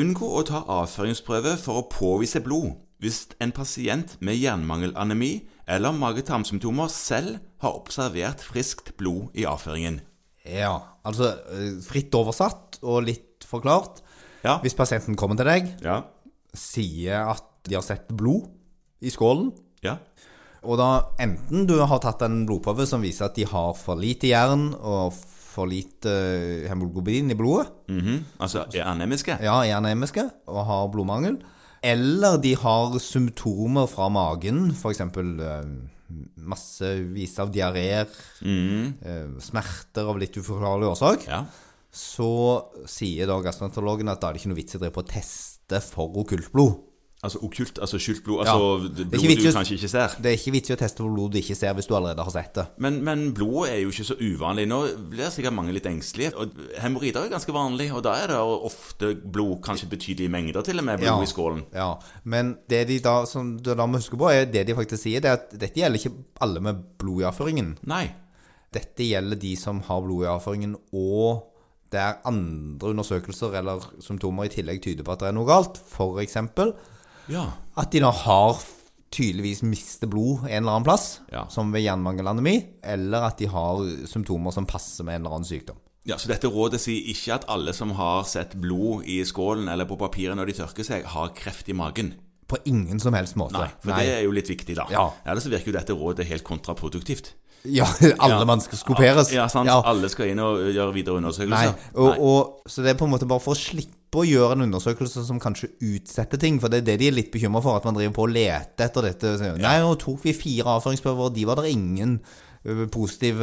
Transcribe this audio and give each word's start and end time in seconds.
Unngå 0.00 0.28
å 0.38 0.40
ta 0.48 0.62
avføringsprøve 0.72 1.56
for 1.60 1.82
å 1.82 1.88
påvise 1.92 2.40
blod 2.44 2.78
hvis 3.02 3.24
en 3.42 3.50
pasient 3.52 4.14
med 4.24 4.38
jernmangelanemi 4.38 5.32
eller 5.68 5.92
mage-tarmsymptomer 5.98 6.88
selv 6.92 7.40
har 7.62 7.74
observert 7.76 8.40
friskt 8.46 8.92
blod 8.98 9.34
i 9.38 9.44
avføringen. 9.48 9.98
Ja, 10.46 10.76
altså 11.06 11.32
eh, 11.50 11.74
fritt 11.84 12.14
oversatt 12.18 12.78
og 12.82 13.04
litt 13.08 13.44
forklart. 13.46 14.00
Ja. 14.46 14.56
Hvis 14.62 14.78
pasienten 14.78 15.18
kommer 15.18 15.36
til 15.38 15.50
deg, 15.50 15.68
Ja. 15.82 16.00
sier 16.54 17.28
at 17.34 17.44
de 17.66 17.74
har 17.76 17.82
sett 17.86 18.08
blod 18.08 18.48
i 19.02 19.10
skålen, 19.10 19.52
Ja. 19.82 19.98
og 20.62 20.78
da 20.78 20.88
enten 21.18 21.66
du 21.66 21.76
har 21.84 21.98
tatt 21.98 22.22
en 22.22 22.46
blodprøve 22.46 22.86
som 22.86 23.02
viser 23.02 23.26
at 23.26 23.34
de 23.34 23.44
har 23.44 23.74
for 23.74 23.96
lite 23.96 24.30
jern 24.30 24.74
og 24.78 25.12
for 25.52 25.68
lite 25.68 26.08
eh, 26.10 26.68
hemoglobin 26.70 27.30
i 27.30 27.36
blodet, 27.38 27.68
Mhm. 27.92 28.22
Altså 28.40 28.64
er 28.72 28.86
anemiske? 28.88 29.36
ja, 29.44 29.58
er 29.62 29.76
anemiske 29.76 30.24
og 30.48 30.62
har 30.66 30.88
blodmangel, 30.94 31.36
eller 31.82 32.38
de 32.40 32.54
har 32.56 32.96
symptomer 33.02 33.88
fra 33.90 34.08
magen, 34.08 34.70
f.eks. 34.72 35.02
massevis 36.36 37.38
av 37.40 37.50
diaré, 37.52 38.04
mm. 38.44 39.38
smerter 39.42 40.08
av 40.08 40.18
litt 40.20 40.36
uforklarlig 40.36 40.90
årsak, 40.92 41.26
Ja. 41.28 41.44
så 41.92 42.28
sier 42.88 43.26
da 43.26 43.38
gastroenterologen 43.44 44.08
at 44.12 44.20
da 44.20 44.28
er 44.28 44.34
det 44.36 44.42
ikke 44.42 44.52
noe 44.52 44.60
vits 44.60 44.74
i 44.74 44.78
å 44.78 44.82
drive 44.82 44.96
på 44.96 45.04
å 45.04 45.10
teste 45.12 45.80
for 45.84 46.12
okkultblod. 46.22 46.80
Altså 47.22 47.38
okkult, 47.46 47.76
altså 47.78 48.00
skjult 48.02 48.24
blod, 48.26 48.40
altså 48.42 48.54
er 48.82 49.04
blod 49.12 49.28
du 49.38 49.44
kanskje 49.54 49.76
ikke 49.76 49.88
ser. 49.92 50.14
Det 50.18 50.26
er 50.26 50.34
ikke 50.34 50.52
vits 50.56 50.72
i 50.72 50.74
å 50.74 50.76
teste 50.80 51.04
for 51.04 51.14
blod 51.14 51.30
du 51.30 51.36
ikke 51.38 51.54
ser 51.54 51.76
hvis 51.78 51.86
du 51.86 51.92
allerede 51.94 52.24
har 52.26 52.32
sett 52.34 52.56
det. 52.58 52.64
Men, 52.82 52.96
men 53.06 53.20
blodet 53.36 53.76
er 53.76 53.78
jo 53.84 53.92
ikke 53.92 54.06
så 54.08 54.16
uvanlig. 54.18 54.64
Nå 54.66 54.78
blir 55.12 55.30
sikkert 55.30 55.54
mange 55.54 55.70
litt 55.76 55.86
engstelige. 55.86 56.32
Og 56.34 56.56
Hemoroider 56.82 57.28
er 57.28 57.30
ganske 57.30 57.54
vanlig, 57.54 57.86
og 57.94 58.02
da 58.02 58.16
er 58.24 58.32
det 58.32 58.40
ofte 58.42 59.12
blod, 59.22 59.60
kanskje 59.62 59.86
betydelige 59.92 60.32
mengder 60.34 60.66
til 60.66 60.82
og 60.82 60.88
med, 60.88 60.98
blod 60.98 61.22
i 61.22 61.28
skålen. 61.30 61.60
Ja, 61.70 61.92
men 62.34 62.56
det 62.72 62.80
de 62.90 62.96
da, 63.04 63.14
som 63.30 63.52
du 63.54 63.70
da 63.70 63.86
må 63.86 64.00
huske 64.02 64.18
på, 64.18 64.26
er 64.34 64.50
det 64.50 64.64
de 64.66 64.74
faktisk 64.80 65.04
sier, 65.04 65.22
det 65.22 65.30
er 65.30 65.38
at 65.38 65.54
dette 65.54 65.78
gjelder 65.78 66.02
ikke 66.02 66.26
alle 66.42 66.62
med 66.66 66.80
blod 66.98 67.22
i 67.22 67.28
avføringen. 67.30 67.76
Nei. 67.86 68.08
Dette 68.74 69.06
gjelder 69.06 69.38
de 69.38 69.52
som 69.60 69.78
har 69.86 70.02
blod 70.02 70.26
i 70.26 70.32
avføringen, 70.32 70.74
og 70.90 71.46
det 71.94 72.02
er 72.02 72.18
andre 72.26 72.96
undersøkelser 72.96 73.54
eller 73.60 73.86
symptomer 74.02 74.50
i 74.50 74.52
tillegg 74.56 74.82
tyder 74.82 75.06
på 75.06 75.14
at 75.14 75.22
det 75.22 75.30
er 75.30 75.38
noe 75.38 75.46
galt. 75.46 75.78
Eksempel 76.24 76.74
Ja. 77.28 77.52
at 77.76 77.90
de 77.92 78.00
da 78.00 78.10
har 78.10 78.58
tydeligvis 79.12 79.60
mistet 79.62 80.08
blod 80.10 80.46
en 80.48 80.62
eller 80.62 80.72
annen 80.72 80.84
plass, 80.86 81.20
Ja. 81.30 81.46
som 81.52 81.70
ved 81.72 81.82
jernmangelanemi, 81.84 82.54
eller 82.82 83.26
at 83.28 83.38
de 83.38 83.46
har 83.46 83.76
symptomer 84.08 84.52
som 84.52 84.64
passer 84.66 85.04
med 85.04 85.16
en 85.16 85.26
eller 85.26 85.36
annen 85.36 85.48
sykdom. 85.48 85.76
Ja, 86.04 86.16
Så 86.16 86.26
dette 86.28 86.48
rådet 86.50 86.80
sier 86.80 87.04
ikke 87.12 87.34
at 87.34 87.44
alle 87.48 87.72
som 87.72 87.90
har 87.94 88.24
sett 88.24 88.56
blod 88.58 89.04
i 89.06 89.20
skålen 89.24 89.68
eller 89.70 89.84
på 89.86 89.96
papiret 90.00 90.34
når 90.34 90.46
de 90.46 90.52
tørker 90.52 90.82
seg, 90.84 91.04
har 91.04 91.28
kreft 91.28 91.68
i 91.68 91.72
magen. 91.72 92.14
På 92.48 92.56
ingen 92.66 92.98
som 92.98 93.14
helst 93.14 93.36
måte. 93.36 93.52
Nei, 93.52 93.68
For 93.80 93.92
det 93.94 94.08
er 94.08 94.22
jo 94.24 94.32
litt 94.34 94.48
viktig, 94.50 94.74
da. 94.74 94.86
Ja. 94.90 95.10
Ellers 95.24 95.46
virker 95.46 95.70
jo 95.70 95.76
dette 95.78 95.94
rådet 95.94 96.26
helt 96.26 96.42
kontraproduktivt. 96.44 97.34
Ja, 97.64 97.86
alle 98.18 98.44
man 98.44 98.60
skal 98.60 98.78
skoperes. 98.80 99.30
Ja, 99.32 99.46
sant? 99.48 99.68
Ja. 99.70 99.78
Alle 99.86 100.08
skal 100.10 100.32
inn 100.32 100.40
og 100.42 100.58
gjøre 100.74 100.92
videre 100.92 101.14
Nei, 101.20 101.22
undersøkelser. 101.22 101.76
Nei. 101.94 102.18
og, 102.18 102.62
så 102.66 102.82
det 102.82 102.90
er 102.96 102.98
på 102.98 103.06
en 103.06 103.12
måte 103.14 103.28
bare 103.30 103.40
for 103.44 103.54
å 103.54 103.60
slippe 104.12 104.20
å 104.20 104.28
gjøre 104.28 104.56
en 104.58 104.66
undersøkelse 104.68 105.24
som 105.24 105.40
kanskje 105.40 105.72
utsetter 105.80 106.38
ting, 106.38 106.60
for 106.60 106.68
det 106.68 106.82
er 106.82 106.86
det 106.92 107.00
de 107.00 107.08
er 107.08 107.16
litt 107.16 107.32
bekymra 107.32 107.62
for, 107.62 107.76
at 107.78 107.84
man 107.84 107.96
driver 107.96 108.14
på 108.14 108.26
å 108.26 108.32
lete 108.32 108.84
etter 108.84 109.08
dette. 109.08 109.38
Så, 109.38 109.56
Nei, 109.56 109.80
nå 109.80 109.94
tok 109.96 110.20
vi 110.24 110.34
fire 110.36 110.76
avføringsprøver, 110.76 111.30
og 111.30 111.34
de 111.34 111.46
var 111.48 111.62
det 111.62 111.72
ingen 111.72 112.18
positiv 112.92 113.40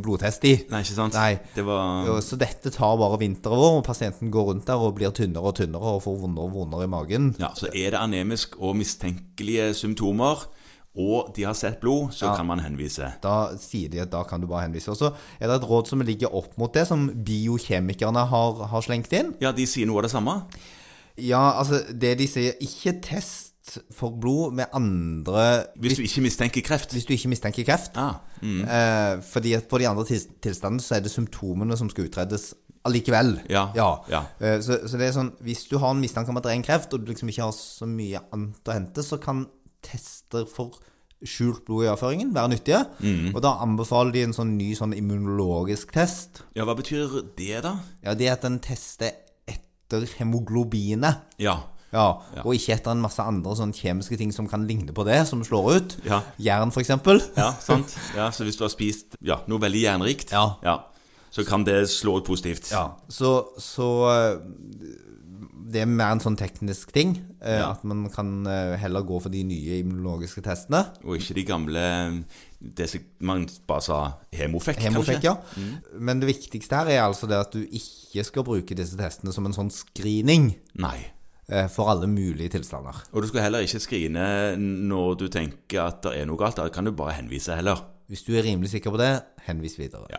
blodtest 0.00 0.44
i. 0.48 0.54
Nei, 0.70 0.80
ikke 0.80 0.94
sant? 0.96 1.18
Nei. 1.18 1.34
Det 1.52 1.64
var 1.66 2.22
Så 2.24 2.38
dette 2.40 2.70
tar 2.72 2.94
bare 2.96 3.18
vinter 3.20 3.52
og 3.52 3.60
vår, 3.60 3.74
og 3.80 3.84
pasienten 3.84 4.30
går 4.32 4.46
rundt 4.52 4.70
der 4.70 4.80
og 4.80 4.94
blir 4.96 5.12
tynnere 5.12 5.50
og 5.50 5.58
tynnere 5.58 5.96
og 5.98 6.04
får 6.06 6.16
vondere 6.22 6.46
og 6.46 6.54
vondere 6.62 6.86
i 6.86 6.92
magen. 6.94 7.34
Ja, 7.42 7.50
så 7.58 7.68
er 7.74 7.92
det 7.92 8.00
anemisk 8.00 8.56
og 8.62 8.78
mistenkelige 8.78 9.74
symptomer, 9.76 10.46
og 10.98 11.32
de 11.36 11.44
har 11.46 11.54
sett 11.54 11.78
blod, 11.80 12.10
så 12.16 12.32
kan 12.36 12.46
man 12.48 12.58
henvise. 12.64 13.12
Da 13.22 13.52
sier 13.62 13.88
de 13.92 14.00
at 14.02 14.10
da 14.10 14.24
kan 14.26 14.42
du 14.42 14.48
bare 14.50 14.64
henvise. 14.66 14.90
Og 14.90 14.98
så 14.98 15.12
er 15.38 15.46
det 15.46 15.60
et 15.60 15.68
råd 15.70 15.86
som 15.92 16.02
ligger 16.02 16.34
opp 16.34 16.56
mot 16.58 16.72
det, 16.74 16.86
som 16.90 17.06
biokjemikerne 17.24 18.24
har, 18.32 18.64
har 18.72 18.82
slengt 18.82 19.12
inn. 19.14 19.34
Ja, 19.42 19.52
de 19.54 19.66
sier 19.70 19.86
noe 19.86 20.02
av 20.02 20.08
det 20.08 20.12
samme. 20.16 20.34
Ja, 21.18 21.44
altså, 21.58 21.80
det 21.94 22.16
de 22.20 22.26
sier, 22.30 22.58
ikke 22.62 22.96
test 23.02 23.78
for 23.92 24.14
blod 24.16 24.54
med 24.56 24.70
andre 24.72 25.66
Hvis 25.76 25.98
du 25.98 26.02
ikke 26.06 26.22
mistenker 26.24 26.62
kreft. 26.64 26.94
hvis 26.96 27.04
du 27.04 27.12
ikke 27.12 27.28
mistenker 27.28 27.66
kreft. 27.68 27.98
Ah, 28.00 28.14
mm. 28.40 28.62
Eh, 28.64 29.18
fordi 29.28 29.52
at 29.58 29.68
på 29.68 29.78
de 29.78 29.88
andre 29.90 30.06
til- 30.08 30.24
tilstandene 30.40 30.80
så 30.80 30.96
er 30.96 31.00
det 31.04 31.12
symptomene 31.12 31.76
som 31.76 31.90
skal 31.92 32.06
utredes 32.08 32.54
allikevel. 32.88 33.34
Ja, 33.50 33.66
ja. 33.76 34.22
Eh, 34.40 34.60
så, 34.64 34.78
så 34.88 34.96
det 34.96 35.08
er 35.10 35.12
sånn, 35.18 35.32
hvis 35.44 35.66
du 35.68 35.76
har 35.82 35.92
en 35.92 36.00
mistanke 36.00 36.30
om 36.32 36.38
at 36.40 36.46
det 36.46 36.52
er 36.54 36.56
en 36.62 36.64
kreft, 36.64 36.94
og 36.96 37.02
du 37.04 37.10
liksom 37.12 37.28
ikke 37.28 37.44
har 37.44 37.52
så 37.52 37.84
mye 37.90 38.22
annet 38.32 38.70
å 38.70 38.76
hente, 38.78 39.04
så 39.04 39.18
kan 39.20 39.44
tester 39.88 40.44
for 40.50 40.76
skjult 41.26 41.64
blod 41.66 41.82
i 41.86 41.88
avføringen 41.90 42.30
være 42.36 42.52
nyttige. 42.52 42.82
Mm. 43.02 43.32
Og 43.34 43.40
da 43.42 43.56
anbefaler 43.64 44.12
de 44.14 44.20
en 44.28 44.34
sånn 44.36 44.52
ny 44.58 44.68
sånn 44.78 44.92
immunologisk 44.94 45.90
test. 45.96 46.44
Ja, 46.54 46.62
hva 46.68 46.76
betyr 46.78 47.16
det, 47.38 47.56
da? 47.64 47.72
Ja, 48.04 48.14
det 48.14 48.28
er 48.28 48.36
at 48.36 48.44
den 48.46 48.60
tester 48.62 49.10
etter 49.50 50.04
hemoglobinet. 50.20 51.24
Ja. 51.42 51.56
Ja, 51.90 52.20
Ja. 52.36 52.42
og 52.44 52.52
ikke 52.52 52.74
etter 52.74 52.90
en 52.92 53.00
masse 53.00 53.24
andre 53.24 53.54
sånn 53.56 53.72
kjemiske 53.72 54.18
ting 54.20 54.30
som 54.30 54.46
kan 54.46 54.66
ligne 54.68 54.92
på 54.92 55.06
det, 55.08 55.22
som 55.26 55.40
slår 55.42 55.70
ut. 55.78 55.96
Ja. 56.04 56.20
Jern, 56.38 56.68
eksempel. 56.70 57.22
Ja, 57.36 57.54
sant? 57.64 57.96
Ja, 58.14 58.28
Så 58.30 58.44
hvis 58.44 58.58
du 58.58 58.64
har 58.64 58.68
spist 58.68 59.16
ja, 59.24 59.40
noe 59.48 59.58
veldig 59.58 59.82
jernrikt, 59.86 60.30
Ja. 60.62 60.84
så 61.32 61.46
kan 61.48 61.64
det 61.64 61.88
slå 61.88 62.18
ut 62.18 62.26
positivt. 62.26 62.70
Ja, 62.70 62.90
så, 63.08 63.48
så 63.58 63.88
eh, 64.12 64.38
det 65.68 65.82
er 65.82 65.88
mer 65.90 66.14
en 66.14 66.20
sånn 66.24 66.36
teknisk 66.40 66.92
ting. 66.96 67.10
eh, 67.42 67.58
Ja. 67.60 67.70
At 67.74 67.82
man 67.84 68.08
kan 68.10 68.46
eh, 68.46 68.76
heller 68.80 69.02
gå 69.04 69.18
for 69.20 69.28
de 69.34 69.42
nye 69.44 69.78
immunologiske 69.82 70.40
testene. 70.46 70.80
Og 71.04 71.18
ikke 71.18 71.34
de 71.34 71.44
gamle 71.44 71.84
Det 72.60 72.88
som 72.90 73.00
man 73.20 73.44
bare 73.68 73.82
sa 73.84 73.98
hemofekk, 74.34 74.80
Hemofekk, 74.82 75.20
kanskje? 75.22 75.28
ja. 75.28 75.98
Men 76.00 76.18
det 76.20 76.26
viktigste 76.32 76.74
her 76.80 76.88
er 76.90 77.02
altså 77.04 77.28
det 77.30 77.36
at 77.38 77.52
du 77.54 77.60
ikke 77.62 78.24
skal 78.26 78.42
bruke 78.48 78.74
disse 78.74 78.96
testene 78.98 79.32
som 79.32 79.46
en 79.46 79.52
sånn 79.54 79.70
screening 79.70 80.56
Nei. 80.74 80.96
eh, 81.48 81.68
for 81.68 81.88
alle 81.92 82.08
mulige 82.10 82.50
tilstander. 82.56 82.98
Og 83.12 83.22
du 83.22 83.28
skal 83.28 83.42
heller 83.46 83.60
ikke 83.62 83.78
skrine 83.84 84.56
når 84.58 85.18
du 85.20 85.28
tenker 85.28 85.84
at 85.86 86.02
det 86.02 86.16
er 86.18 86.26
noe 86.26 86.36
galt. 86.40 86.56
Da 86.56 86.66
kan 86.68 86.84
du 86.84 86.90
bare 86.90 87.14
henvise 87.20 87.54
heller. 87.54 87.84
Hvis 88.08 88.24
du 88.26 88.32
er 88.34 88.42
rimelig 88.42 88.70
sikker 88.72 88.90
på 88.90 88.98
det, 88.98 89.12
henvis 89.46 89.78
videre. 89.78 90.06
Ja. 90.10 90.18